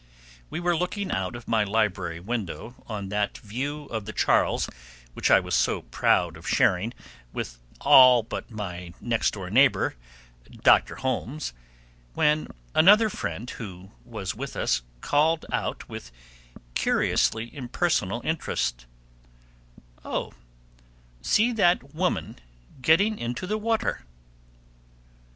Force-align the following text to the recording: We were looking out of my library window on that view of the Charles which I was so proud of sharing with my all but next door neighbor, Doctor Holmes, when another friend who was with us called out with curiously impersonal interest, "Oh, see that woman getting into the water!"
We 0.49 0.59
were 0.59 0.75
looking 0.75 1.11
out 1.11 1.35
of 1.35 1.47
my 1.47 1.63
library 1.63 2.19
window 2.19 2.83
on 2.87 3.09
that 3.09 3.37
view 3.37 3.85
of 3.91 4.05
the 4.05 4.11
Charles 4.13 4.67
which 5.13 5.29
I 5.29 5.39
was 5.39 5.53
so 5.53 5.83
proud 5.83 6.37
of 6.37 6.47
sharing 6.47 6.95
with 7.33 7.59
my 7.59 7.77
all 7.85 8.23
but 8.23 8.49
next 8.99 9.31
door 9.35 9.51
neighbor, 9.51 9.93
Doctor 10.49 10.95
Holmes, 10.95 11.53
when 12.15 12.47
another 12.73 13.11
friend 13.11 13.47
who 13.47 13.91
was 14.03 14.33
with 14.33 14.55
us 14.55 14.81
called 15.01 15.45
out 15.51 15.87
with 15.87 16.11
curiously 16.73 17.55
impersonal 17.55 18.21
interest, 18.23 18.87
"Oh, 20.03 20.33
see 21.21 21.51
that 21.51 21.93
woman 21.93 22.39
getting 22.81 23.19
into 23.19 23.45
the 23.45 23.59
water!" 23.59 24.03